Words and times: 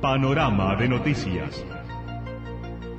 Panorama 0.00 0.76
de 0.76 0.88
noticias. 0.88 1.64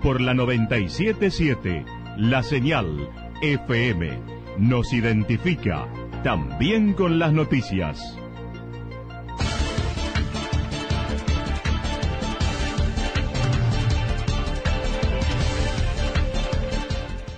Por 0.01 0.21
la 0.21 0.33
977, 0.33 1.85
la 2.17 2.43
señal 2.43 3.09
FM 3.41 4.19
nos 4.57 4.93
identifica 4.93 5.87
también 6.23 6.93
con 6.93 7.19
las 7.19 7.33
noticias. 7.33 8.17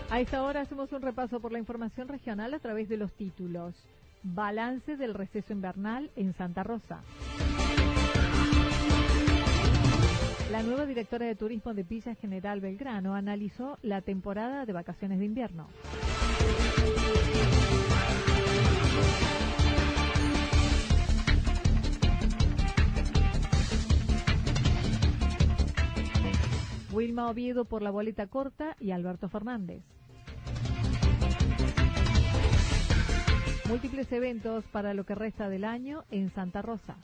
A 0.09 0.21
esta 0.21 0.41
hora 0.41 0.61
hacemos 0.61 0.91
un 0.93 1.01
repaso 1.01 1.39
por 1.39 1.51
la 1.51 1.59
información 1.59 2.07
regional 2.07 2.53
a 2.53 2.59
través 2.59 2.89
de 2.89 2.97
los 2.97 3.13
títulos. 3.13 3.75
Balance 4.23 4.97
del 4.97 5.13
receso 5.13 5.53
invernal 5.53 6.09
en 6.15 6.33
Santa 6.33 6.63
Rosa. 6.63 7.03
La 10.51 10.63
nueva 10.63 10.85
directora 10.85 11.25
de 11.25 11.35
turismo 11.35 11.73
de 11.73 11.83
Villa 11.83 12.15
General 12.15 12.61
Belgrano 12.61 13.15
analizó 13.15 13.77
la 13.81 14.01
temporada 14.01 14.65
de 14.65 14.71
vacaciones 14.71 15.19
de 15.19 15.25
invierno. 15.25 15.67
Wilma 26.93 27.29
Oviedo 27.29 27.65
por 27.65 27.81
la 27.81 27.91
boleta 27.91 28.27
corta 28.27 28.77
y 28.79 28.91
Alberto 28.91 29.27
Fernández. 29.27 29.83
Múltiples 33.67 34.09
eventos 34.13 34.63
para 34.71 34.93
lo 34.93 35.05
que 35.05 35.13
resta 35.13 35.49
del 35.49 35.65
año 35.65 36.05
en 36.09 36.29
Santa 36.29 36.61
Rosa. 36.61 36.95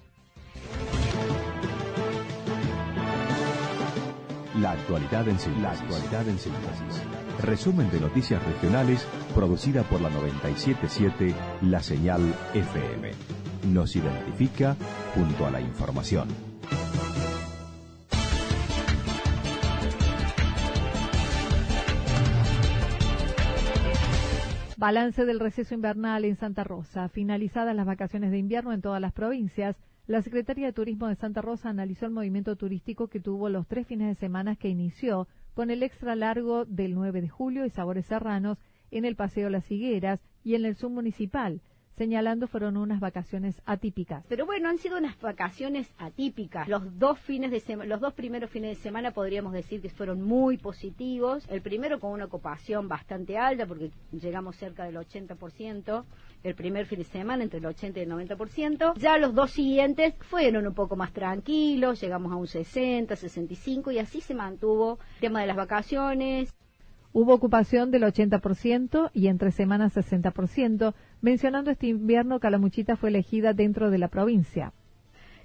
La 4.60 4.72
actualidad 4.72 5.28
en 5.28 5.40
síntesis. 5.40 5.64
La 5.64 5.72
actualidad 5.72 6.28
en 6.28 6.38
síntesis. 6.38 7.02
Resumen 7.42 7.90
de 7.90 8.00
noticias 8.00 8.44
regionales 8.46 9.08
producida 9.34 9.82
por 9.84 10.00
la 10.00 10.10
977 10.10 11.34
La 11.64 11.82
Señal 11.82 12.22
FM. 12.54 13.12
Nos 13.72 13.96
identifica 13.96 14.76
junto 15.16 15.48
a 15.48 15.52
la 15.52 15.60
información. 15.60 16.28
Balance 24.78 25.26
del 25.26 25.40
receso 25.40 25.74
invernal 25.74 26.26
en 26.26 26.36
Santa 26.36 26.64
Rosa. 26.64 27.10
Finalizadas 27.10 27.76
las 27.76 27.86
vacaciones 27.86 28.32
de 28.32 28.38
invierno 28.38 28.74
en 28.74 28.82
todas 28.82 29.02
las 29.02 29.14
provincias, 29.14 29.78
la 30.06 30.22
Secretaría 30.22 30.66
de 30.66 30.74
Turismo 30.74 31.08
de 31.08 31.16
Santa 31.16 31.42
Rosa 31.42 31.70
analizó 31.70 32.06
el 32.06 32.12
movimiento 32.12 32.58
turístico 32.58 33.08
que 33.08 33.22
tuvo 33.22 33.48
los 33.48 33.68
tres 33.68 33.88
fines 33.88 34.10
de 34.10 34.16
semana 34.20 34.58
que 34.58 34.68
inició 34.68 35.30
con 35.54 35.72
el 35.72 35.82
extra 35.82 36.14
largo 36.16 36.66
del 36.66 36.94
9 36.94 37.22
de 37.22 37.30
julio 37.30 37.66
y 37.66 37.70
Sabores 37.70 38.06
Serranos 38.08 38.58
en 38.92 39.06
el 39.06 39.16
Paseo 39.16 39.50
Las 39.50 39.72
Higueras 39.72 40.20
y 40.44 40.56
en 40.56 40.66
el 40.66 40.76
submunicipal, 40.76 41.62
señalando 41.96 42.48
fueron 42.48 42.78
unas 42.78 43.00
vacaciones 43.00 43.62
atípicas. 43.66 44.26
Pero 44.28 44.46
bueno, 44.46 44.70
han 44.70 44.78
sido 44.78 44.98
unas 44.98 45.20
vacaciones 45.20 45.92
atípicas. 45.98 46.68
Los 46.68 46.98
dos 46.98 47.20
fines 47.20 47.52
de 47.52 47.60
semana, 47.60 47.90
los 47.90 48.02
dos 48.02 48.14
primeros 48.14 48.50
fines 48.50 48.78
de 48.78 48.84
semana 48.84 49.12
podríamos 49.12 49.54
decir 49.54 49.82
que 49.82 49.90
fueron 49.90 50.22
muy 50.22 50.58
positivos. 50.58 51.46
El 51.50 51.62
primero 51.62 52.00
con 52.00 52.12
una 52.12 52.26
ocupación 52.26 52.88
bastante 52.88 53.38
alta 53.38 53.66
porque 53.66 53.92
llegamos 54.12 54.56
cerca 54.56 54.86
del 54.86 54.96
80%. 54.96 56.04
El 56.44 56.56
primer 56.56 56.86
fin 56.86 57.00
de 57.00 57.06
semana 57.06 57.44
entre 57.44 57.60
el 57.60 57.66
80 57.66 58.00
y 58.00 58.04
el 58.04 58.10
90%. 58.12 58.94
Ya 58.98 59.18
los 59.18 59.34
dos 59.34 59.52
siguientes 59.52 60.14
fueron 60.30 60.68
un 60.68 60.74
poco 60.74 60.96
más 60.96 61.14
tranquilos, 61.14 62.02
llegamos 62.02 62.32
a 62.32 62.36
un 62.36 62.48
60, 62.48 63.16
65 63.16 63.92
y 63.92 64.00
así 64.00 64.20
se 64.20 64.34
mantuvo 64.34 65.00
el 65.16 65.22
tema 65.22 65.42
de 65.42 65.48
las 65.48 65.56
vacaciones. 65.56 66.54
Hubo 67.16 67.36
ocupación 67.36 67.92
del 67.92 68.02
80% 68.04 69.12
y 69.14 69.28
entre 69.28 69.52
semanas 69.52 69.96
60%. 69.96 70.96
Mencionando 71.22 71.70
este 71.70 71.86
invierno, 71.86 72.40
Calamuchita 72.40 72.96
fue 72.96 73.10
elegida 73.10 73.54
dentro 73.54 73.92
de 73.92 74.00
la 74.00 74.08
provincia. 74.08 74.74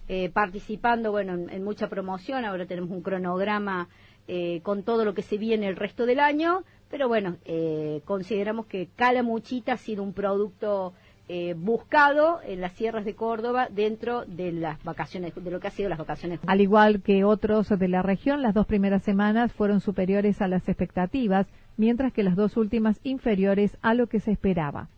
Eh, 0.09 0.31
participando, 0.31 1.11
bueno, 1.11 1.35
en, 1.35 1.63
mucha 1.63 1.91
promoción. 1.91 2.47
Ahora 2.47 2.65
tenemos 2.65 2.91
un 2.91 3.03
cronograma 3.03 3.91
eh, 4.27 4.61
con 4.63 4.83
todo 4.83 5.05
lo 5.05 5.13
que 5.13 5.21
se 5.21 5.37
viene 5.37 5.69
el 5.69 5.77
resto 5.77 6.07
del 6.07 6.21
año. 6.21 6.65
Pero 6.89 7.07
bueno, 7.07 7.37
eh, 7.45 8.01
consideramos 8.07 8.65
que 8.65 8.89
Calamuchita 8.97 9.75
ha 9.75 9.77
sido 9.77 10.03
un 10.03 10.15
producto 10.15 10.95
eh, 11.29 11.55
buscado 11.55 12.41
en 12.43 12.61
las 12.61 12.73
sierras 12.73 13.05
de 13.05 13.15
Córdoba 13.15 13.69
dentro 13.71 14.25
de 14.25 14.53
las 14.53 14.83
vacaciones, 14.83 15.35
de 15.35 15.51
lo 15.51 15.61
que 15.61 15.69
ha 15.69 15.71
sido 15.71 15.89
las 15.89 15.99
vacaciones. 15.99 16.41
Al 16.47 16.61
igual 16.61 17.03
que 17.03 17.25
otros 17.25 17.69
de 17.69 17.89
la 17.89 18.03
región, 18.03 18.43
las 18.43 18.55
dos 18.55 18.67
primeras 18.67 19.03
semanas 19.03 19.53
fueron 19.53 19.81
superiores 19.81 20.41
a 20.41 20.49
las 20.49 20.69
expectativas, 20.69 21.47
mientras 21.77 22.13
que 22.13 22.23
las 22.23 22.35
dos 22.35 22.57
últimas 22.57 22.99
inferiores 23.03 23.77
a 23.83 23.95
lo 23.95 24.07
que 24.07 24.21
se 24.21 24.33
esperaba. 24.33 24.89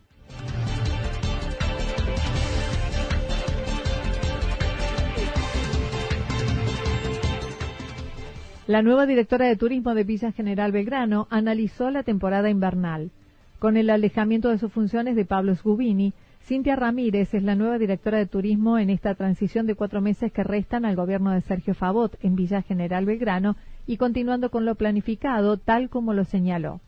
La 8.67 8.81
nueva 8.81 9.05
directora 9.05 9.47
de 9.47 9.57
turismo 9.57 9.93
de 9.95 10.05
Villa 10.05 10.31
General 10.31 10.71
Belgrano 10.71 11.27
analizó 11.29 11.91
la 11.91 12.03
temporada 12.03 12.49
invernal. 12.49 13.11
Con 13.61 13.77
el 13.77 13.91
alejamiento 13.91 14.49
de 14.49 14.57
sus 14.57 14.71
funciones 14.71 15.15
de 15.15 15.23
Pablo 15.23 15.53
Sgubini, 15.53 16.13
Cintia 16.41 16.75
Ramírez 16.75 17.31
es 17.35 17.43
la 17.43 17.53
nueva 17.53 17.77
directora 17.77 18.17
de 18.17 18.25
turismo 18.25 18.79
en 18.79 18.89
esta 18.89 19.13
transición 19.13 19.67
de 19.67 19.75
cuatro 19.75 20.01
meses 20.01 20.31
que 20.31 20.43
restan 20.43 20.83
al 20.83 20.95
gobierno 20.95 21.29
de 21.29 21.41
Sergio 21.41 21.75
Favot 21.75 22.17
en 22.23 22.35
Villa 22.35 22.63
General 22.63 23.05
Belgrano 23.05 23.57
y 23.85 23.97
continuando 23.97 24.49
con 24.49 24.65
lo 24.65 24.73
planificado 24.73 25.57
tal 25.57 25.91
como 25.91 26.15
lo 26.15 26.25
señaló. 26.25 26.81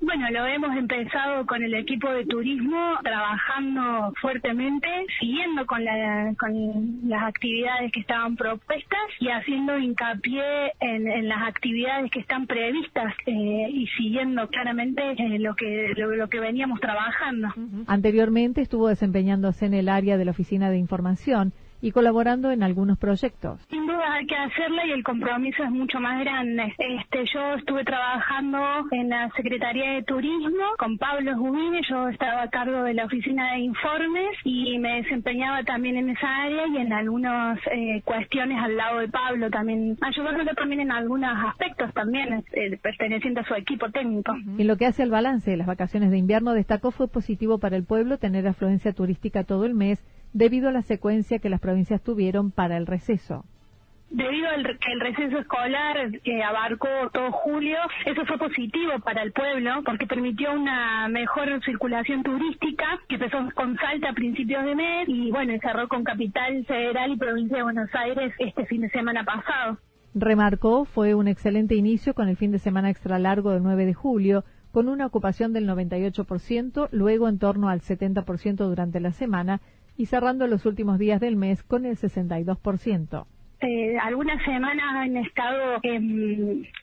Bueno, 0.00 0.30
lo 0.30 0.46
hemos 0.46 0.76
empezado 0.76 1.46
con 1.46 1.62
el 1.62 1.74
equipo 1.74 2.10
de 2.10 2.26
turismo, 2.26 2.98
trabajando 3.02 4.12
fuertemente, 4.20 4.88
siguiendo 5.18 5.64
con, 5.66 5.82
con 6.38 7.08
las 7.08 7.22
actividades 7.22 7.90
que 7.92 8.00
estaban 8.00 8.36
propuestas 8.36 9.00
y 9.20 9.28
haciendo 9.28 9.78
hincapié 9.78 10.72
en, 10.80 11.28
las 11.28 11.48
actividades 11.48 12.10
que 12.10 12.20
están 12.20 12.46
previstas 12.46 13.14
eh, 13.26 13.68
y 13.70 13.86
siguiendo 13.96 14.46
claramente 14.48 15.02
eh, 15.12 15.38
lo, 15.38 15.54
que, 15.54 15.94
lo, 15.96 16.28
que 16.28 16.40
veníamos 16.40 16.78
trabajando. 16.80 17.48
Anteriormente 17.86 18.60
estuvo 18.60 18.88
desempeñándose 18.88 19.66
en 19.66 19.74
el 19.74 19.88
área 19.88 20.18
de 20.18 20.24
la 20.26 20.32
Oficina 20.32 20.70
de 20.70 20.78
Información 20.78 21.52
y 21.86 21.92
colaborando 21.92 22.50
en 22.50 22.64
algunos 22.64 22.98
proyectos. 22.98 23.60
Sin 23.70 23.86
duda 23.86 24.14
hay 24.14 24.26
que 24.26 24.34
hacerla 24.34 24.86
y 24.86 24.90
el 24.90 25.04
compromiso 25.04 25.62
es 25.62 25.70
mucho 25.70 26.00
más 26.00 26.18
grande. 26.18 26.74
Este, 26.78 27.24
yo 27.32 27.54
estuve 27.54 27.84
trabajando 27.84 28.58
en 28.90 29.08
la 29.08 29.30
Secretaría 29.36 29.92
de 29.92 30.02
Turismo 30.02 30.64
con 30.78 30.98
Pablo 30.98 31.36
Jubini, 31.36 31.80
yo 31.88 32.08
estaba 32.08 32.42
a 32.42 32.50
cargo 32.50 32.82
de 32.82 32.94
la 32.94 33.04
oficina 33.04 33.52
de 33.52 33.60
informes 33.60 34.36
y 34.42 34.76
me 34.80 35.02
desempeñaba 35.02 35.62
también 35.62 35.96
en 35.96 36.10
esa 36.10 36.26
área 36.26 36.66
y 36.66 36.76
en 36.78 36.92
algunas 36.92 37.60
eh, 37.70 38.02
cuestiones 38.04 38.58
al 38.60 38.76
lado 38.76 38.98
de 38.98 39.08
Pablo 39.08 39.48
también, 39.48 39.96
ayudándole 40.00 40.54
también 40.54 40.80
en 40.80 40.90
algunos 40.90 41.30
aspectos 41.46 41.94
también, 41.94 42.44
eh, 42.52 42.78
perteneciente 42.82 43.42
a 43.42 43.44
su 43.44 43.54
equipo 43.54 43.88
técnico. 43.92 44.34
En 44.34 44.66
lo 44.66 44.76
que 44.76 44.86
hace 44.86 45.04
al 45.04 45.10
balance 45.10 45.52
de 45.52 45.56
las 45.56 45.68
vacaciones 45.68 46.10
de 46.10 46.18
invierno, 46.18 46.52
destacó 46.52 46.90
fue 46.90 47.06
positivo 47.06 47.58
para 47.58 47.76
el 47.76 47.84
pueblo 47.84 48.18
tener 48.18 48.48
afluencia 48.48 48.92
turística 48.92 49.44
todo 49.44 49.66
el 49.66 49.74
mes 49.74 50.04
debido 50.36 50.68
a 50.68 50.72
la 50.72 50.82
secuencia 50.82 51.38
que 51.38 51.48
las 51.48 51.60
provincias 51.60 52.02
tuvieron 52.02 52.50
para 52.50 52.76
el 52.76 52.86
receso. 52.86 53.46
Debido 54.10 54.48
al 54.50 54.62
que 54.78 54.92
el 54.92 55.00
receso 55.00 55.38
escolar 55.38 55.96
eh, 55.96 56.42
abarcó 56.42 56.88
todo 57.12 57.32
julio, 57.32 57.78
eso 58.04 58.24
fue 58.26 58.38
positivo 58.38 58.92
para 59.02 59.22
el 59.22 59.32
pueblo 59.32 59.82
porque 59.84 60.06
permitió 60.06 60.52
una 60.52 61.08
mejor 61.08 61.48
circulación 61.64 62.22
turística 62.22 62.84
que 63.08 63.14
empezó 63.16 63.38
con 63.54 63.76
Salta 63.78 64.10
a 64.10 64.12
principios 64.12 64.64
de 64.64 64.74
mes 64.74 65.08
y 65.08 65.30
bueno, 65.30 65.54
cerró 65.60 65.88
con 65.88 66.04
Capital 66.04 66.64
Federal 66.66 67.12
y 67.12 67.16
Provincia 67.16 67.56
de 67.56 67.62
Buenos 67.62 67.88
Aires 67.94 68.32
este 68.38 68.66
fin 68.66 68.82
de 68.82 68.90
semana 68.90 69.24
pasado. 69.24 69.78
Remarcó 70.14 70.84
fue 70.84 71.14
un 71.14 71.28
excelente 71.28 71.74
inicio 71.74 72.14
con 72.14 72.28
el 72.28 72.36
fin 72.36 72.52
de 72.52 72.58
semana 72.58 72.90
extra 72.90 73.18
largo 73.18 73.52
del 73.52 73.62
9 73.62 73.86
de 73.86 73.94
julio, 73.94 74.44
con 74.70 74.88
una 74.88 75.06
ocupación 75.06 75.54
del 75.54 75.66
98%, 75.66 76.88
luego 76.92 77.28
en 77.28 77.38
torno 77.38 77.70
al 77.70 77.80
70% 77.80 78.56
durante 78.56 79.00
la 79.00 79.12
semana 79.12 79.62
y 79.96 80.06
cerrando 80.06 80.46
los 80.46 80.66
últimos 80.66 80.98
días 80.98 81.20
del 81.20 81.36
mes 81.36 81.62
con 81.62 81.86
el 81.86 81.96
62%. 81.96 83.26
Eh, 83.60 83.96
algunas 83.98 84.42
semanas 84.44 84.84
han 84.96 85.16
estado 85.16 85.80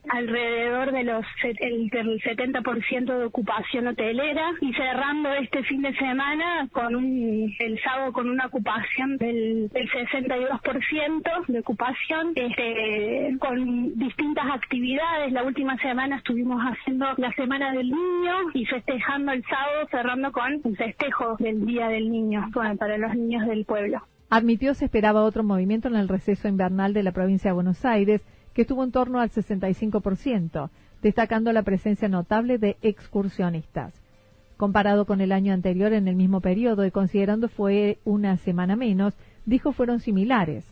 alrededor 0.09 0.91
de 0.91 1.03
los 1.03 1.25
el, 1.59 1.89
del 1.89 2.19
70% 2.21 3.17
de 3.17 3.25
ocupación 3.25 3.87
hotelera 3.87 4.53
y 4.59 4.73
cerrando 4.73 5.31
este 5.33 5.63
fin 5.63 5.83
de 5.83 5.95
semana 5.95 6.67
con 6.71 6.95
un 6.95 7.53
el 7.59 7.79
sábado 7.83 8.11
con 8.11 8.27
una 8.27 8.47
ocupación 8.47 9.17
del, 9.17 9.69
del 9.69 9.89
62% 9.91 11.45
de 11.47 11.59
ocupación 11.59 12.33
este 12.35 13.37
con 13.39 13.95
distintas 13.99 14.45
actividades. 14.47 15.31
La 15.31 15.43
última 15.43 15.77
semana 15.77 16.17
estuvimos 16.17 16.59
haciendo 16.59 17.05
la 17.17 17.31
semana 17.33 17.71
del 17.71 17.89
niño 17.89 18.33
y 18.55 18.65
festejando 18.65 19.31
el 19.31 19.43
sábado 19.43 19.87
cerrando 19.91 20.31
con 20.31 20.61
un 20.63 20.75
festejo 20.75 21.35
del 21.37 21.65
día 21.67 21.87
del 21.89 22.11
niño 22.11 22.49
para 22.51 22.97
los 22.97 23.13
niños 23.13 23.45
del 23.47 23.63
pueblo 23.65 24.01
admitió 24.35 24.73
se 24.73 24.85
esperaba 24.85 25.21
otro 25.21 25.43
movimiento 25.43 25.87
en 25.87 25.95
el 25.95 26.07
receso 26.07 26.47
invernal 26.47 26.91
de 26.93 27.03
la 27.03 27.11
provincia 27.11 27.51
de 27.51 27.53
Buenos 27.53 27.85
Aires, 27.85 28.21
que 28.55 28.63
estuvo 28.63 28.83
en 28.83 28.91
torno 28.91 29.19
al 29.19 29.29
65%, 29.29 30.71
destacando 31.03 31.53
la 31.53 31.61
presencia 31.61 32.07
notable 32.07 32.57
de 32.57 32.77
excursionistas. 32.81 33.93
Comparado 34.57 35.05
con 35.05 35.21
el 35.21 35.31
año 35.31 35.53
anterior 35.53 35.93
en 35.93 36.07
el 36.07 36.15
mismo 36.15 36.41
periodo 36.41 36.83
y 36.83 36.89
considerando 36.89 37.47
fue 37.47 37.99
una 38.05 38.37
semana 38.37 38.75
menos, 38.75 39.13
dijo 39.45 39.71
fueron 39.71 39.99
similares. 39.99 40.65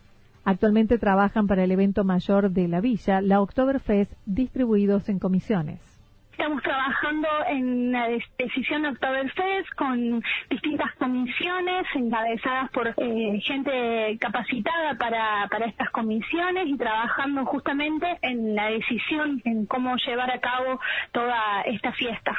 Actualmente 0.43 0.97
trabajan 0.97 1.45
para 1.45 1.63
el 1.63 1.71
evento 1.71 2.03
mayor 2.03 2.49
de 2.49 2.67
la 2.67 2.81
villa, 2.81 3.21
la 3.21 3.41
Oktoberfest, 3.41 4.11
distribuidos 4.25 5.07
en 5.07 5.19
comisiones. 5.19 5.90
Estamos 6.41 6.63
trabajando 6.63 7.27
en 7.49 7.91
la 7.91 8.07
decisión 8.39 8.81
de 8.81 8.89
Oktoberfest 8.89 9.69
con 9.77 10.23
distintas 10.49 10.91
comisiones 10.95 11.85
encabezadas 11.93 12.71
por 12.71 12.87
eh, 12.87 13.39
gente 13.43 14.17
capacitada 14.19 14.95
para, 14.95 15.47
para 15.51 15.67
estas 15.67 15.91
comisiones 15.91 16.67
y 16.67 16.75
trabajando 16.77 17.45
justamente 17.45 18.07
en 18.23 18.55
la 18.55 18.71
decisión 18.71 19.39
en 19.45 19.67
cómo 19.67 19.95
llevar 19.97 20.31
a 20.31 20.39
cabo 20.39 20.79
toda 21.11 21.61
esta 21.65 21.91
fiesta. 21.91 22.35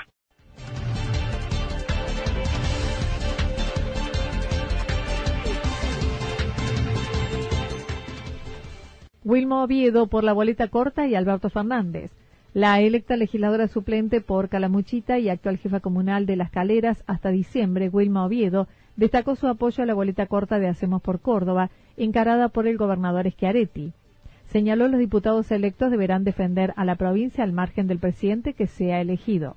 Wilmo 9.23 9.63
Oviedo 9.63 10.09
por 10.09 10.25
la 10.25 10.33
boleta 10.33 10.67
corta 10.67 11.07
y 11.07 11.15
Alberto 11.15 11.51
Fernández. 11.51 12.11
La 12.55 12.79
electa 12.83 13.17
legisladora 13.17 13.67
suplente 13.67 14.21
por 14.21 14.51
Calamuchita 14.51 15.19
y 15.19 15.31
actual 15.31 15.57
jefa 15.57 15.81
comunal 15.81 16.27
de 16.27 16.37
Las 16.37 16.51
Caleras 16.51 17.03
hasta 17.07 17.31
diciembre, 17.31 17.89
Wilma 17.89 18.27
Oviedo, 18.27 18.69
destacó 18.95 19.37
su 19.37 19.47
apoyo 19.47 19.83
a 19.83 19.87
la 19.87 19.95
boleta 19.95 20.27
corta 20.27 20.59
de 20.59 20.69
Hacemos 20.69 21.01
por 21.01 21.21
Córdoba, 21.21 21.71
encarada 21.97 22.51
por 22.51 22.67
el 22.67 22.77
gobernador 22.77 23.27
Schiaretti. 23.31 23.95
Señaló 24.49 24.87
los 24.89 25.01
diputados 25.01 25.51
electos 25.51 25.91
deberán 25.91 26.25
defender 26.25 26.75
a 26.77 26.85
la 26.85 26.97
provincia 26.97 27.43
al 27.43 27.53
margen 27.53 27.87
del 27.87 27.99
presidente 27.99 28.53
que 28.53 28.67
sea 28.67 29.01
elegido 29.01 29.57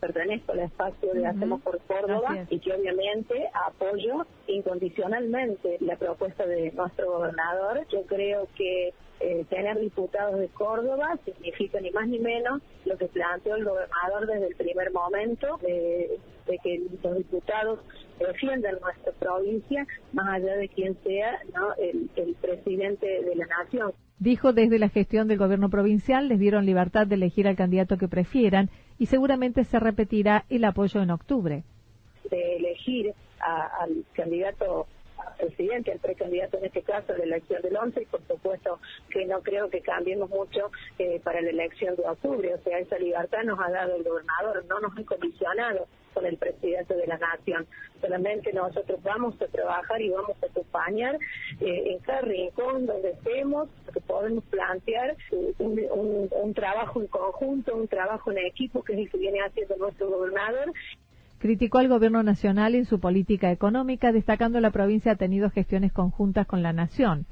pertenezco 0.00 0.52
al 0.52 0.60
espacio 0.60 1.12
de 1.12 1.26
Hacemos 1.26 1.60
por 1.62 1.80
Córdoba 1.82 2.46
y 2.50 2.58
que 2.60 2.72
obviamente 2.72 3.48
apoyo 3.66 4.26
incondicionalmente 4.46 5.78
la 5.80 5.96
propuesta 5.96 6.46
de 6.46 6.72
nuestro 6.72 7.12
gobernador. 7.12 7.86
Yo 7.88 8.02
creo 8.06 8.48
que 8.56 8.92
eh, 9.20 9.46
tener 9.48 9.80
diputados 9.80 10.38
de 10.38 10.48
Córdoba 10.48 11.18
significa 11.24 11.80
ni 11.80 11.90
más 11.90 12.06
ni 12.06 12.18
menos 12.18 12.60
lo 12.84 12.98
que 12.98 13.06
planteó 13.06 13.56
el 13.56 13.64
gobernador 13.64 14.26
desde 14.26 14.48
el 14.48 14.56
primer 14.56 14.92
momento, 14.92 15.58
de, 15.62 16.18
que 16.62 16.82
los 17.02 17.16
diputados 17.16 17.80
defiendan 18.18 18.78
nuestra 18.80 19.12
provincia 19.12 19.86
más 20.12 20.28
allá 20.28 20.56
de 20.56 20.68
quien 20.68 20.96
sea 21.02 21.40
el 21.78 22.36
presidente 22.40 23.06
de 23.06 23.36
la 23.36 23.46
nación. 23.46 23.92
Dijo 24.18 24.52
desde 24.52 24.78
la 24.78 24.88
gestión 24.88 25.28
del 25.28 25.38
gobierno 25.38 25.68
provincial 25.68 26.28
les 26.28 26.38
dieron 26.38 26.64
libertad 26.64 27.06
de 27.06 27.16
elegir 27.16 27.46
al 27.46 27.56
candidato 27.56 27.98
que 27.98 28.08
prefieran 28.08 28.70
y 28.98 29.06
seguramente 29.06 29.64
se 29.64 29.78
repetirá 29.78 30.44
el 30.48 30.64
apoyo 30.64 31.02
en 31.02 31.10
octubre. 31.10 31.64
De 32.30 32.56
elegir 32.56 33.12
al 33.40 34.04
candidato 34.14 34.86
presidente, 35.36 35.92
al 35.92 35.98
precandidato 35.98 36.58
en 36.58 36.64
este 36.64 36.82
caso 36.82 37.12
de 37.12 37.18
la 37.18 37.36
elección 37.36 37.60
del 37.62 37.76
11 37.76 38.02
y 38.02 38.06
por 38.06 38.22
supuesto 38.26 38.80
que 39.10 39.26
no 39.26 39.42
creo 39.42 39.68
que 39.68 39.80
cambiemos 39.80 40.30
mucho 40.30 40.70
eh, 40.98 41.20
para 41.22 41.40
la 41.42 41.50
elección 41.50 41.94
de 41.96 42.02
octubre, 42.04 42.54
o 42.54 42.58
sea, 42.62 42.78
esa 42.78 42.98
libertad 42.98 43.42
nos 43.44 43.58
ha 43.60 43.70
dado 43.70 43.96
el 43.96 44.02
gobernador, 44.02 44.64
no 44.66 44.80
nos 44.80 44.96
ha 44.96 45.04
condicionado 45.04 45.86
con 46.16 46.24
el 46.24 46.38
presidente 46.38 46.94
de 46.94 47.06
la 47.06 47.18
nación. 47.18 47.66
Solamente 48.00 48.50
nosotros 48.54 49.02
vamos 49.02 49.40
a 49.42 49.46
trabajar 49.48 50.00
y 50.00 50.08
vamos 50.08 50.34
a 50.42 50.46
acompañar 50.46 51.18
eh, 51.60 51.92
en 51.92 51.98
cada 51.98 52.22
rincón 52.22 52.86
donde 52.86 53.10
estemos, 53.10 53.68
que 53.92 54.00
podemos 54.00 54.42
plantear 54.44 55.14
un, 55.58 56.30
un 56.30 56.54
trabajo 56.54 57.02
en 57.02 57.08
conjunto, 57.08 57.76
un 57.76 57.86
trabajo 57.86 58.32
en 58.32 58.38
equipo, 58.38 58.82
que 58.82 58.94
es 58.94 59.00
el 59.00 59.10
que 59.10 59.18
viene 59.18 59.40
haciendo 59.40 59.76
nuestro 59.76 60.08
gobernador 60.08 60.72
Criticó 61.38 61.78
al 61.78 61.88
gobierno 61.88 62.22
nacional 62.22 62.74
en 62.74 62.86
su 62.86 62.98
política 62.98 63.52
económica, 63.52 64.10
destacando 64.10 64.58
la 64.58 64.70
provincia 64.70 65.12
ha 65.12 65.16
tenido 65.16 65.50
gestiones 65.50 65.92
conjuntas 65.92 66.46
con 66.46 66.62
la 66.62 66.72
nación. 66.72 67.26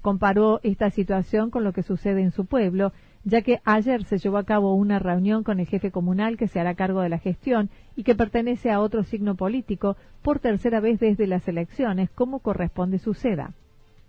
Comparó 0.00 0.60
esta 0.62 0.90
situación 0.90 1.50
con 1.50 1.62
lo 1.62 1.74
que 1.74 1.82
sucede 1.82 2.22
en 2.22 2.32
su 2.32 2.46
pueblo 2.46 2.94
ya 3.24 3.42
que 3.42 3.60
ayer 3.64 4.04
se 4.04 4.18
llevó 4.18 4.38
a 4.38 4.44
cabo 4.44 4.74
una 4.74 4.98
reunión 4.98 5.44
con 5.44 5.60
el 5.60 5.66
jefe 5.66 5.90
comunal 5.90 6.36
que 6.36 6.48
se 6.48 6.60
hará 6.60 6.74
cargo 6.74 7.00
de 7.00 7.08
la 7.08 7.18
gestión 7.18 7.70
y 7.96 8.02
que 8.02 8.14
pertenece 8.14 8.70
a 8.70 8.80
otro 8.80 9.02
signo 9.02 9.34
político 9.34 9.96
por 10.22 10.38
tercera 10.38 10.80
vez 10.80 10.98
desde 11.00 11.26
las 11.26 11.46
elecciones, 11.46 12.10
como 12.10 12.40
corresponde 12.40 12.98
suceda 12.98 13.54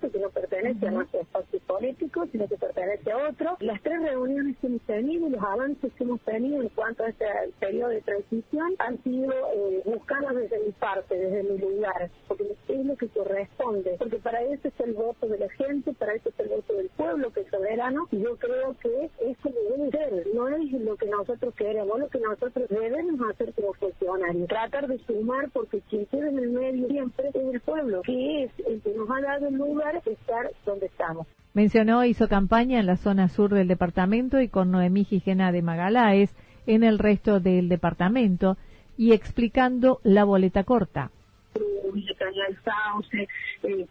que 0.10 0.20
no 0.20 0.30
pertenece 0.30 0.88
a 0.88 0.92
nuestro 0.92 1.22
espacio 1.22 1.60
político, 1.68 2.26
sino 2.32 2.48
que 2.48 2.58
pertenece 2.58 3.12
a 3.12 3.30
otro. 3.30 3.58
Las 3.60 3.82
tres 3.82 4.02
reuniones 4.02 4.58
que 4.60 4.68
hemos 4.68 4.82
tenido 4.84 5.28
y 5.28 5.32
los 5.32 5.44
avances 5.44 5.94
que 5.94 6.04
hemos 6.04 6.22
tenido 6.22 6.62
en 6.62 6.70
cuanto 6.70 7.04
a 7.04 7.10
este 7.10 7.26
periodo 7.60 7.90
de 7.90 8.02
transición 8.02 8.76
han 8.80 9.02
sido 9.04 9.32
eh, 9.32 9.82
buscados 9.86 10.36
desde 10.36 10.60
mi 10.60 10.72
parte, 10.72 11.16
desde 11.16 11.44
mi 11.44 11.58
lugar, 11.58 12.10
porque 12.28 12.56
es 12.68 12.86
lo 12.86 12.96
que 12.96 13.08
corresponde, 13.10 13.96
porque 13.98 14.18
para 14.18 14.42
eso 14.44 14.68
es 14.68 14.80
el 14.80 14.94
voto 14.94 15.28
de 15.28 15.38
la 15.38 15.50
gente, 15.50 15.94
para 15.94 16.14
eso 16.14 16.30
es 16.30 16.40
el 16.40 16.50
voto 16.50 16.74
del 16.74 16.90
pueblo 16.90 17.32
que 17.32 17.42
es 17.42 17.48
soberano, 17.50 18.08
y 18.12 18.20
yo 18.22 18.36
creo 18.38 18.76
que 18.80 19.10
es 19.20 19.38
como 19.40 19.56
debe 19.70 19.92
ser, 19.92 20.28
no 20.34 20.48
es 20.48 20.72
lo 20.72 20.96
que 20.96 21.06
nosotros 21.08 21.54
queremos, 21.56 22.00
lo 22.00 22.10
que 22.10 22.20
nosotros 22.20 22.70
debemos 22.70 23.30
hacer 23.30 23.54
como 23.54 23.74
funcionarios, 23.74 24.48
tratar 24.48 24.88
de 24.88 24.98
sumar, 25.00 25.50
porque 25.52 25.82
quien 25.90 26.06
queda 26.08 26.30
en 26.30 26.40
el 26.40 26.50
medio 26.50 26.88
siempre 26.88 27.30
es 27.30 27.36
el 27.36 27.62
pueblo, 27.62 28.02
que 28.04 28.44
es 28.44 28.52
el 28.66 28.82
que 28.82 28.94
nos 28.94 29.10
ha 29.10 29.22
dado 29.22 29.48
el 29.48 29.56
lugar 29.56 29.91
Mencionó, 31.54 32.06
hizo 32.06 32.28
campaña 32.28 32.80
en 32.80 32.86
la 32.86 32.98
zona 32.98 33.28
sur 33.28 33.54
del 33.54 33.68
departamento 33.68 34.40
y 34.40 34.48
con 34.48 34.72
Noemí 34.72 35.04
Gijena 35.04 35.52
de 35.52 35.62
Magaláes 35.62 36.34
en 36.66 36.84
el 36.84 37.00
resto 37.00 37.40
del 37.40 37.68
departamento 37.70 38.58
y 38.98 39.14
explicando 39.14 40.00
la 40.04 40.24
boleta 40.24 40.64
corta. 40.64 41.12
Cañal 42.18 42.58
Sauce, 42.64 43.28
eh, 43.64 43.88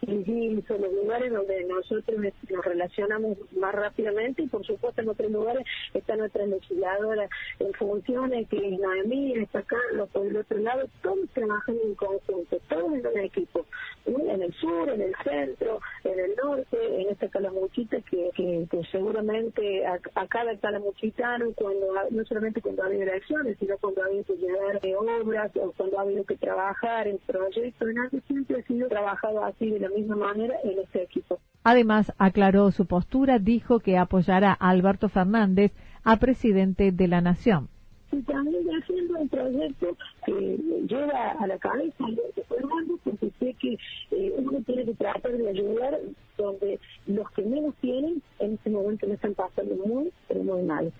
son 0.66 0.80
los 0.80 0.92
lugares 0.92 1.32
donde 1.32 1.64
nosotros 1.64 2.18
nos 2.48 2.64
relacionamos 2.64 3.36
más 3.56 3.74
rápidamente 3.74 4.42
y 4.42 4.46
por 4.46 4.64
supuesto 4.64 5.00
en 5.00 5.08
otros 5.08 5.30
lugares 5.30 5.66
está 5.94 6.16
nuestra 6.16 6.46
legisladora 6.46 7.28
en 7.58 7.72
funciones, 7.74 8.48
que 8.48 8.56
es 8.56 8.78
Noemí, 8.78 9.34
está 9.34 9.62
Carlos, 9.62 10.08
por 10.10 10.26
el 10.26 10.36
otro 10.36 10.58
lado, 10.58 10.88
todos 11.02 11.28
trabajan 11.34 11.76
en 11.84 11.94
conjunto, 11.94 12.58
todos 12.68 12.92
en 12.92 13.06
un 13.06 13.18
equipo, 13.18 13.66
en 14.06 14.42
el 14.42 14.52
sur, 14.54 14.88
en 14.88 15.02
el 15.02 15.14
centro, 15.24 15.80
en 16.04 16.18
el 16.18 16.36
norte, 16.36 16.78
en 17.00 17.10
esta 17.10 17.28
calamuchita 17.28 18.00
que, 18.02 18.30
que, 18.34 18.82
seguramente 18.90 19.86
a, 19.86 19.98
cada 20.28 20.56
calamuchitano, 20.58 21.52
cuando, 21.54 21.86
no 22.10 22.24
solamente 22.24 22.60
cuando 22.60 22.82
ha 22.82 22.86
habido 22.86 23.02
elecciones, 23.02 23.56
sino 23.58 23.76
cuando 23.78 24.02
ha 24.02 24.06
habido 24.06 24.24
que 24.24 24.36
llevar 24.36 24.80
obras 25.20 25.50
o 25.56 25.72
cuando 25.72 25.98
ha 25.98 26.02
habido 26.02 26.24
que 26.24 26.36
trabajar 26.36 27.08
en 27.08 27.18
proyectos, 27.50 27.88
en 27.88 28.22
siempre 28.22 28.60
ha 28.60 28.62
sido 28.66 28.88
trabajado 28.88 29.44
así 29.44 29.70
de 29.70 29.80
la 29.80 29.88
misma 29.90 30.16
manera 30.16 30.54
en 30.64 30.78
este 30.78 31.02
equipo. 31.02 31.38
Además, 31.64 32.12
aclaró 32.18 32.70
su 32.70 32.86
postura, 32.86 33.38
dijo 33.38 33.80
que 33.80 33.98
apoyará 33.98 34.56
a 34.58 34.70
Alberto 34.70 35.08
Fernández 35.08 35.72
a 36.04 36.16
presidente 36.16 36.92
de 36.92 37.08
la 37.08 37.20
Nación. 37.20 37.68
Y 38.12 38.22
también 38.22 38.66
haciendo 38.68 39.20
un 39.20 39.28
proyecto 39.28 39.96
que 40.26 40.58
lleva 40.88 41.32
a 41.38 41.46
la 41.46 41.58
cabeza 41.58 42.04
de 42.06 42.42
Fernando, 42.42 42.98
porque 43.04 43.30
sé 43.38 43.54
que 43.54 43.78
eh, 44.10 44.34
uno 44.36 44.58
tiene 44.66 44.84
que 44.84 44.94
tratar 44.94 45.32
de 45.32 45.48
ayudar 45.48 46.00
donde 46.36 46.80
los 47.06 47.30
que 47.30 47.42
menos 47.42 47.74
tienen 47.80 48.22
en 48.40 48.54
este 48.54 48.70
momento 48.70 49.06
no 49.06 49.14
están 49.14 49.34
pasando 49.34 49.76
muy, 49.86 50.10
pero 50.26 50.42
muy 50.42 50.62
mal. 50.62 50.92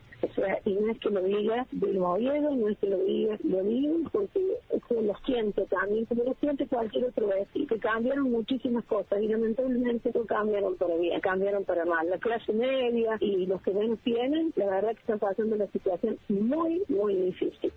Y 0.65 0.73
no 0.73 0.91
es 0.91 0.99
que 0.99 1.11
lo 1.11 1.23
diga 1.23 1.67
del 1.71 1.99
Oviedo, 1.99 2.55
no 2.55 2.69
es 2.69 2.79
que 2.79 2.89
lo 2.89 2.99
diga, 3.05 3.37
lo 3.45 3.63
digo 3.63 3.97
porque 4.13 4.41
es 4.71 4.85
que 4.85 5.03
lo 5.03 5.15
siento 5.25 5.65
también, 5.67 6.05
como 6.07 6.25
lo 6.25 6.35
siente 6.35 6.67
cualquier 6.67 7.05
otro 7.05 7.29
vez, 7.29 7.49
y 7.55 7.67
que 7.67 7.79
cambiaron 7.79 8.31
muchísimas 8.31 8.85
cosas 8.85 9.23
y 9.23 9.29
lamentablemente 9.29 10.11
no 10.15 10.25
cambiaron 10.25 10.77
para 10.77 10.97
bien, 10.97 11.21
cambiaron 11.21 11.65
para 11.65 11.85
mal. 11.85 12.09
La 12.09 12.19
clase 12.19 12.53
media 12.53 13.17
y 13.21 13.47
los 13.47 13.61
que 13.63 13.73
menos 13.73 13.99
tienen, 14.01 14.53
la 14.57 14.67
verdad 14.67 14.95
que 14.95 15.01
están 15.01 15.19
pasando 15.19 15.57
una 15.57 15.67
situación 15.69 16.19
muy, 16.29 16.83
muy 16.89 17.15
difícil. 17.15 17.73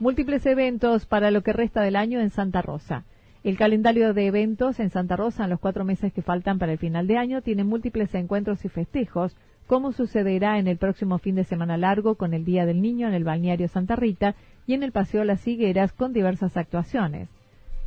Múltiples 0.00 0.46
eventos 0.46 1.06
para 1.06 1.32
lo 1.32 1.42
que 1.42 1.52
resta 1.52 1.82
del 1.82 1.96
año 1.96 2.20
en 2.20 2.30
Santa 2.30 2.62
Rosa. 2.62 3.04
El 3.44 3.56
calendario 3.56 4.14
de 4.14 4.26
eventos 4.26 4.80
en 4.80 4.90
Santa 4.90 5.14
Rosa 5.14 5.44
en 5.44 5.50
los 5.50 5.60
cuatro 5.60 5.84
meses 5.84 6.12
que 6.12 6.22
faltan 6.22 6.58
para 6.58 6.72
el 6.72 6.78
final 6.78 7.06
de 7.06 7.18
año 7.18 7.40
tiene 7.40 7.62
múltiples 7.62 8.12
encuentros 8.14 8.64
y 8.64 8.68
festejos, 8.68 9.36
como 9.68 9.92
sucederá 9.92 10.58
en 10.58 10.66
el 10.66 10.76
próximo 10.76 11.18
fin 11.18 11.36
de 11.36 11.44
semana 11.44 11.76
largo 11.76 12.16
con 12.16 12.34
el 12.34 12.44
Día 12.44 12.66
del 12.66 12.82
Niño 12.82 13.06
en 13.06 13.14
el 13.14 13.22
balneario 13.22 13.68
Santa 13.68 13.94
Rita 13.94 14.34
y 14.66 14.74
en 14.74 14.82
el 14.82 14.90
Paseo 14.90 15.22
Las 15.22 15.46
Higueras 15.46 15.92
con 15.92 16.12
diversas 16.12 16.56
actuaciones. 16.56 17.28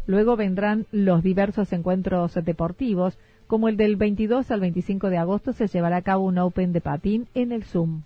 Luego 0.08 0.38
vendrán 0.38 0.86
los 0.92 1.22
diversos 1.22 1.74
encuentros 1.74 2.34
deportivos, 2.34 3.20
como 3.48 3.68
el 3.68 3.76
del 3.76 3.98
22 3.98 4.50
al 4.52 4.62
25 4.62 5.10
de 5.10 5.18
agosto 5.18 5.52
se 5.52 5.68
llevará 5.68 5.98
a 5.98 6.02
cabo 6.02 6.26
un 6.26 6.38
Open 6.38 6.72
de 6.72 6.82
patín 6.82 7.28
en 7.34 7.52
el 7.52 7.66
Zoom. 7.66 8.04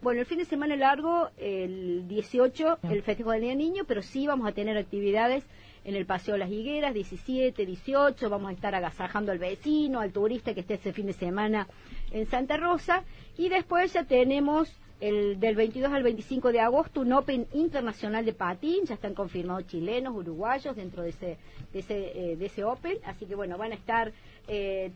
Bueno, 0.00 0.20
el 0.20 0.26
fin 0.26 0.38
de 0.38 0.44
semana 0.44 0.76
largo, 0.76 1.28
el 1.38 2.06
18, 2.06 2.78
el 2.88 3.02
festejo 3.02 3.32
del 3.32 3.40
Día 3.40 3.50
del 3.50 3.58
Niño, 3.58 3.82
pero 3.84 4.00
sí 4.00 4.28
vamos 4.28 4.46
a 4.46 4.52
tener 4.52 4.78
actividades 4.78 5.42
en 5.84 5.96
el 5.96 6.06
Paseo 6.06 6.36
Las 6.36 6.52
Higueras, 6.52 6.94
17, 6.94 7.66
18, 7.66 8.30
vamos 8.30 8.50
a 8.50 8.52
estar 8.52 8.76
agasajando 8.76 9.32
al 9.32 9.40
vecino, 9.40 9.98
al 9.98 10.12
turista 10.12 10.54
que 10.54 10.60
esté 10.60 10.74
ese 10.74 10.92
fin 10.92 11.06
de 11.06 11.14
semana 11.14 11.66
en 12.12 12.26
Santa 12.26 12.56
Rosa, 12.56 13.02
y 13.36 13.48
después 13.48 13.92
ya 13.92 14.04
tenemos 14.04 14.72
el 15.00 15.40
del 15.40 15.56
22 15.56 15.92
al 15.92 16.04
25 16.04 16.52
de 16.52 16.60
agosto 16.60 17.00
un 17.00 17.12
Open 17.12 17.48
internacional 17.52 18.24
de 18.24 18.34
patín, 18.34 18.84
ya 18.84 18.94
están 18.94 19.14
confirmados 19.14 19.66
chilenos, 19.66 20.14
uruguayos 20.14 20.76
dentro 20.76 21.02
de 21.02 21.08
ese, 21.10 21.38
de 21.72 21.78
ese, 21.80 22.12
eh, 22.14 22.36
de 22.36 22.46
ese 22.46 22.62
Open, 22.62 22.98
así 23.04 23.26
que 23.26 23.34
bueno, 23.34 23.58
van 23.58 23.72
a 23.72 23.74
estar 23.74 24.12
eh, 24.48 24.90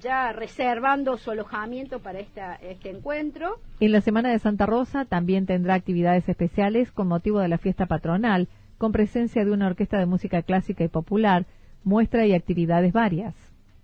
ya 0.00 0.32
reservando 0.32 1.16
su 1.16 1.30
alojamiento 1.30 2.00
para 2.00 2.20
esta, 2.20 2.56
este 2.56 2.90
encuentro. 2.90 3.58
En 3.80 3.92
la 3.92 4.00
Semana 4.00 4.30
de 4.30 4.38
Santa 4.38 4.66
Rosa 4.66 5.04
también 5.06 5.46
tendrá 5.46 5.74
actividades 5.74 6.28
especiales 6.28 6.92
con 6.92 7.08
motivo 7.08 7.40
de 7.40 7.48
la 7.48 7.58
fiesta 7.58 7.86
patronal, 7.86 8.48
con 8.78 8.92
presencia 8.92 9.44
de 9.44 9.50
una 9.50 9.66
orquesta 9.66 9.98
de 9.98 10.06
música 10.06 10.42
clásica 10.42 10.84
y 10.84 10.88
popular, 10.88 11.46
muestra 11.84 12.26
y 12.26 12.34
actividades 12.34 12.92
varias. 12.92 13.34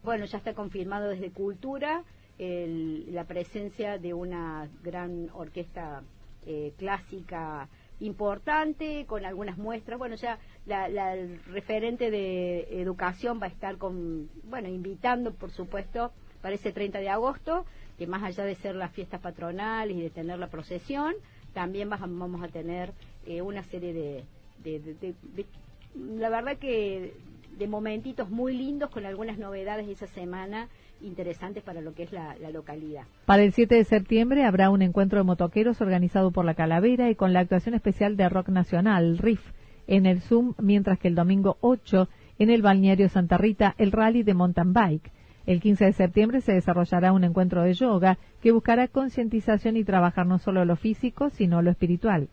Bueno, 0.05 0.27
ya 0.27 0.39
está 0.39 0.55
confirmado 0.55 1.09
desde 1.09 1.31
Cultura 1.31 2.05
la 2.39 3.25
presencia 3.25 3.99
de 3.99 4.15
una 4.15 4.69
gran 4.85 5.29
orquesta 5.35 6.03
eh, 6.47 6.73
clásica 6.79 7.69
importante 8.01 9.05
con 9.07 9.25
algunas 9.25 9.59
muestras. 9.59 9.99
Bueno, 9.99 10.17
ya 10.17 10.39
la, 10.67 11.15
el 11.15 11.43
referente 11.45 12.11
de 12.11 12.81
educación 12.81 13.41
va 13.41 13.47
a 13.47 13.51
estar 13.51 13.77
con, 13.79 14.29
bueno, 14.45 14.69
invitando, 14.69 15.33
por 15.33 15.51
supuesto, 15.51 16.13
para 16.41 16.55
ese 16.55 16.73
30 16.73 17.01
de 17.01 17.09
agosto, 17.09 17.65
que 17.99 18.07
más 18.07 18.23
allá 18.23 18.45
de 18.45 18.55
ser 18.57 18.77
las 18.77 18.93
fiestas 18.93 19.21
patronales 19.21 19.97
y 19.97 20.01
de 20.01 20.11
tener 20.11 20.39
la 20.39 20.49
procesión, 20.49 21.15
también 21.53 21.91
vamos 21.91 22.43
a 22.43 22.49
tener 22.49 22.93
eh, 23.27 23.43
una 23.43 23.65
serie 23.65 23.93
de, 23.93 24.25
de, 24.63 25.47
la 25.95 26.29
verdad 26.29 26.57
que 26.59 27.15
de 27.59 27.67
momentitos 27.67 28.31
muy 28.31 28.57
lindos 28.57 28.91
con 28.91 29.05
algunas 29.05 29.39
novedades 29.39 29.89
esa 29.89 30.07
semana 30.07 30.69
interesantes 31.01 31.63
para 31.63 31.81
lo 31.81 31.95
que 31.95 32.05
es 32.05 32.13
la, 32.13 32.37
localidad. 32.53 33.05
Para 33.27 33.43
el 33.43 33.53
7 33.53 33.75
de 33.75 33.85
septiembre 33.85 34.45
habrá 34.45 34.71
un 34.71 34.83
encuentro 34.83 35.19
de 35.19 35.25
motoqueros 35.25 35.81
organizado 35.81 36.31
por 36.31 36.45
la 36.45 36.55
Calavera 36.55 37.11
y 37.11 37.15
con 37.15 37.33
la 37.33 37.41
actuación 37.41 37.75
especial 37.75 38.17
de 38.17 38.29
Rock 38.29 38.49
Nacional, 38.49 39.19
RIF, 39.19 39.41
en 39.87 40.07
el 40.07 40.21
Zoom, 40.21 40.55
mientras 40.59 40.99
que 40.99 41.09
el 41.09 41.15
domingo 41.15 41.57
8 41.61 42.09
en 42.39 42.51
el 42.51 42.63
balneario 42.63 43.09
Santa 43.09 43.39
Rita 43.39 43.75
el 43.79 43.93
rally 43.93 44.23
de 44.23 44.35
mountain 44.35 44.73
bike. 44.73 45.11
El 45.47 45.61
15 45.61 45.87
de 45.87 45.93
septiembre 45.93 46.41
se 46.43 46.53
desarrollará 46.53 47.13
un 47.13 47.25
encuentro 47.25 47.63
de 47.63 47.73
yoga 47.73 48.19
que 48.43 48.53
buscará 48.53 48.87
concientización 48.87 49.77
y 49.77 49.85
trabajar 49.85 50.27
no 50.27 50.39
solo 50.39 50.65
lo 50.65 50.77
físico, 50.77 51.31
sino 51.31 51.63
lo 51.63 51.71
espiritual. 51.71 52.29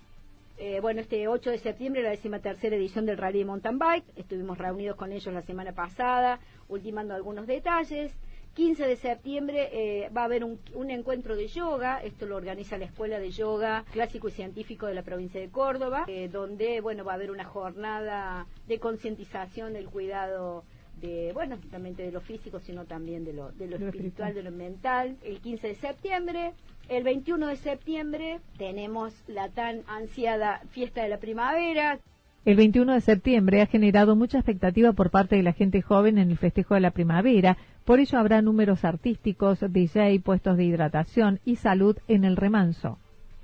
Eh, 0.57 0.79
bueno, 0.79 1.01
este 1.01 1.27
8 1.27 1.51
de 1.51 1.57
septiembre, 1.57 2.01
la 2.01 2.11
décima 2.11 2.39
tercera 2.39 2.77
edición 2.77 3.05
del 3.05 3.17
Rally 3.17 3.43
Mountain 3.43 3.77
Bike. 3.77 4.05
Estuvimos 4.15 4.57
reunidos 4.57 4.95
con 4.95 5.11
ellos 5.11 5.33
la 5.33 5.41
semana 5.41 5.73
pasada, 5.73 6.39
ultimando 6.69 7.13
algunos 7.13 7.45
detalles. 7.45 8.15
15 8.53 8.87
de 8.87 8.95
septiembre 8.95 9.69
eh, 9.73 10.09
va 10.15 10.21
a 10.21 10.25
haber 10.25 10.45
un, 10.45 10.89
encuentro 10.89 11.35
de 11.35 11.49
yoga, 11.49 12.01
esto 12.01 12.25
lo 12.25 12.37
organiza 12.37 12.77
la 12.77 12.85
Escuela 12.85 13.19
de 13.19 13.31
Yoga 13.31 13.83
Clásico 13.91 14.29
y 14.29 14.31
Científico 14.31 14.85
de 14.85 14.93
la 14.93 15.03
provincia 15.03 15.41
de 15.41 15.49
Córdoba, 15.49 16.05
eh, 16.07 16.29
donde 16.29 16.79
bueno 16.79 17.03
va 17.03 17.11
a 17.11 17.15
haber 17.15 17.31
una 17.31 17.43
jornada 17.43 18.47
de 18.65 18.79
concientización 18.79 19.73
del 19.73 19.89
cuidado 19.89 20.63
de, 21.01 21.31
bueno, 21.33 21.57
también 21.71 21.95
de 21.95 22.11
lo 22.11 22.21
físico, 22.21 22.59
sino 22.59 22.85
también 22.85 23.25
de 23.25 23.33
lo, 23.33 23.51
de 23.51 23.67
lo, 23.67 23.77
espiritual, 23.77 24.33
de 24.33 24.43
lo 24.43 24.51
mental. 24.51 25.17
El 25.23 25.39
15 25.39 25.67
de 25.67 25.75
septiembre, 25.75 26.53
el 26.89 27.03
21 27.03 27.47
de 27.47 27.55
septiembre 27.57 28.39
tenemos 28.57 29.13
la 29.27 29.49
tan 29.49 29.81
ansiada 29.87 30.61
fiesta 30.69 31.03
de 31.03 31.09
la 31.09 31.17
primavera. 31.17 31.99
El 32.45 32.57
21 32.57 32.93
de 32.93 33.01
septiembre 33.01 33.61
ha 33.61 33.65
generado 33.65 34.15
mucha 34.15 34.37
expectativa 34.37 34.93
por 34.93 35.09
parte 35.09 35.35
de 35.35 35.43
la 35.43 35.53
gente 35.53 35.81
joven 35.81 36.19
en 36.19 36.29
el 36.29 36.37
festejo 36.37 36.75
de 36.75 36.81
la 36.81 36.91
primavera, 36.91 37.57
por 37.85 37.99
ello 37.99 38.19
habrá 38.19 38.41
números 38.41 38.85
artísticos, 38.85 39.59
DJ, 39.67 40.19
puestos 40.19 40.57
de 40.57 40.65
hidratación 40.65 41.39
y 41.43 41.55
salud 41.55 41.97
en 42.07 42.23
el 42.23 42.35
remanso 42.35 42.99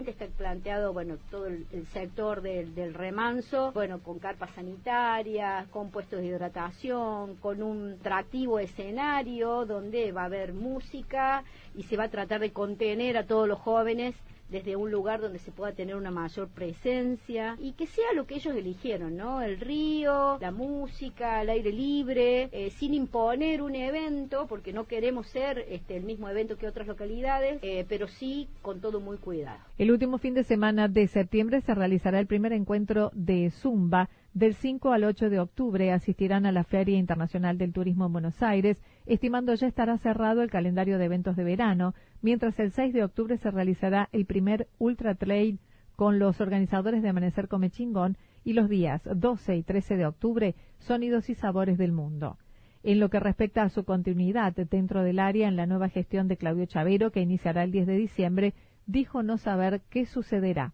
está 0.10 0.26
planteado 0.26 0.94
bueno 0.94 1.18
todo 1.30 1.46
el, 1.46 1.68
sector 1.94 2.42
del, 2.42 2.94
remanso 2.96 3.72
bueno 3.74 4.00
con 4.02 4.18
carpas 4.18 4.50
sanitarias 4.56 5.68
con 5.68 5.92
puestos 5.92 6.22
de 6.22 6.28
hidratación 6.28 7.36
con 7.36 7.62
un 7.62 7.98
atractivo 8.00 8.58
escenario 8.58 9.66
donde 9.66 10.12
va 10.12 10.24
a 10.24 10.26
haber 10.26 10.54
música 10.54 11.44
y 11.76 11.84
se 11.84 11.98
va 11.98 12.06
a 12.06 12.10
tratar 12.10 12.40
de 12.40 12.52
contener 12.52 13.18
a 13.18 13.28
todos 13.28 13.48
los 13.48 13.60
jóvenes 13.60 14.16
desde 14.52 14.76
un 14.76 14.92
lugar 14.92 15.22
donde 15.22 15.40
se 15.40 15.52
pueda 15.52 15.72
tener 15.72 15.96
una 15.96 16.12
mayor 16.12 16.50
presencia 16.50 17.56
y 17.60 17.72
que 17.72 17.88
sea 17.88 18.14
lo 18.14 18.26
que 18.28 18.36
ellos 18.36 18.56
eligieron, 18.56 19.16
¿no? 19.16 19.42
El 19.42 19.60
río, 19.60 20.38
la 20.40 20.52
música, 20.52 21.42
el 21.42 21.50
aire 21.50 21.72
libre, 21.72 22.50
eh, 22.52 22.70
sin 22.72 22.94
imponer 22.94 23.62
un 23.62 23.76
evento, 23.76 24.46
porque 24.48 24.74
no 24.74 24.86
queremos 24.86 25.28
ser 25.28 25.66
este, 25.70 25.96
el 25.96 26.04
mismo 26.04 26.30
evento 26.30 26.58
que 26.58 26.68
otras 26.68 26.88
localidades, 26.88 27.60
eh, 27.62 27.86
pero 27.88 28.08
sí 28.08 28.50
con 28.62 28.82
todo 28.82 29.00
muy 29.00 29.18
cuidado. 29.18 29.60
El 29.78 29.92
último 29.92 30.18
fin 30.18 30.34
de 30.34 30.44
semana 30.44 30.88
de 30.88 31.08
septiembre 31.08 31.62
se 31.62 31.74
realizará 31.74 32.20
el 32.20 32.28
primer 32.28 32.54
encuentro 32.54 33.12
de 33.14 33.52
Zumba 33.52 34.10
del 34.34 34.56
5 34.56 34.94
al 34.94 35.04
8 35.04 35.30
de 35.30 35.40
octubre 35.40 35.92
asistirán 35.92 36.46
a 36.46 36.54
la 36.54 36.64
Feria 36.64 36.98
Internacional 36.98 37.58
del 37.58 37.74
Turismo 37.74 38.06
en 38.06 38.14
Buenos 38.14 38.42
Aires, 38.42 38.78
estimando 39.06 39.54
ya 39.56 39.68
estará 39.68 39.98
cerrado 39.98 40.42
el 40.42 40.50
calendario 40.50 40.98
de 40.98 41.06
eventos 41.06 41.36
de 41.36 41.44
verano, 41.44 41.94
mientras 42.22 42.58
el 42.60 42.72
6 42.72 42.94
de 42.94 43.04
octubre 43.04 43.38
se 43.38 43.52
realizará 43.52 44.08
el 44.14 44.26
primer 44.26 44.68
Ultra 44.80 45.16
Trail 45.16 45.60
con 45.98 46.18
los 46.18 46.40
organizadores 46.40 47.04
de 47.04 47.10
Amanecer 47.10 47.50
Come 47.50 47.72
Chingón 47.72 48.18
y 48.46 48.54
los 48.54 48.70
días 48.70 49.02
12 49.04 49.58
y 49.58 49.64
13 49.64 49.98
de 49.98 50.06
octubre 50.06 50.56
Sonidos 50.80 51.30
y 51.30 51.36
Sabores 51.36 51.78
del 51.78 51.92
Mundo. 51.92 52.38
En 52.84 53.00
lo 53.00 53.10
que 53.10 53.20
respecta 53.20 53.64
a 53.64 53.70
su 53.70 53.84
continuidad 53.84 54.54
dentro 54.54 55.04
del 55.04 55.20
área 55.20 55.48
en 55.48 55.56
la 55.56 55.68
nueva 55.68 55.90
gestión 55.90 56.28
de 56.28 56.38
Claudio 56.38 56.66
Chavero, 56.66 57.12
que 57.12 57.22
iniciará 57.22 57.64
el 57.64 57.72
10 57.72 57.86
de 57.86 57.98
diciembre, 57.98 58.54
dijo 58.88 59.22
no 59.24 59.38
saber 59.38 59.82
qué 59.90 60.06
sucederá. 60.06 60.74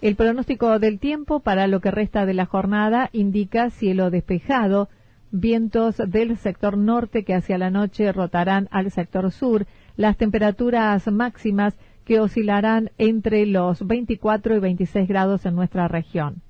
El 0.00 0.14
pronóstico 0.14 0.78
del 0.78 1.00
tiempo 1.00 1.40
para 1.40 1.66
lo 1.66 1.80
que 1.80 1.90
resta 1.90 2.24
de 2.24 2.32
la 2.32 2.46
jornada 2.46 3.10
indica 3.12 3.70
cielo 3.70 4.10
despejado, 4.10 4.88
vientos 5.32 5.96
del 5.96 6.36
sector 6.36 6.78
norte 6.78 7.24
que 7.24 7.34
hacia 7.34 7.58
la 7.58 7.70
noche 7.70 8.12
rotarán 8.12 8.68
al 8.70 8.92
sector 8.92 9.32
sur, 9.32 9.66
las 9.96 10.16
temperaturas 10.16 11.10
máximas 11.10 11.76
que 12.04 12.20
oscilarán 12.20 12.92
entre 12.96 13.44
los 13.44 13.84
24 13.84 14.54
y 14.54 14.60
26 14.60 15.08
grados 15.08 15.44
en 15.46 15.56
nuestra 15.56 15.88
región. 15.88 16.42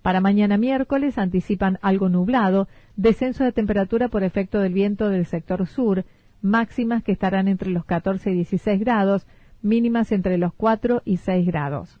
Para 0.00 0.22
mañana 0.22 0.56
miércoles 0.56 1.18
anticipan 1.18 1.78
algo 1.82 2.08
nublado, 2.08 2.66
descenso 2.96 3.44
de 3.44 3.52
temperatura 3.52 4.08
por 4.08 4.22
efecto 4.22 4.58
del 4.58 4.72
viento 4.72 5.10
del 5.10 5.26
sector 5.26 5.66
sur, 5.66 6.06
máximas 6.40 7.02
que 7.02 7.12
estarán 7.12 7.46
entre 7.46 7.68
los 7.68 7.84
14 7.84 8.30
y 8.30 8.34
16 8.36 8.80
grados, 8.80 9.26
mínimas 9.60 10.12
entre 10.12 10.38
los 10.38 10.54
4 10.54 11.02
y 11.04 11.18
6 11.18 11.46
grados. 11.46 12.00